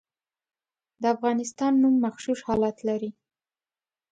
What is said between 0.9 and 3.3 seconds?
د افغانستان نوم مغشوش حالت لري.